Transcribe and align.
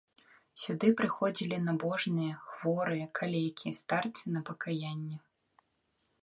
Сюды 0.61 0.87
прыходзілі 1.01 1.59
набожныя, 1.67 2.39
хворыя, 2.51 3.05
калекі, 3.21 3.75
старцы 3.81 4.23
на 4.39 4.45
пакаянне. 4.53 5.17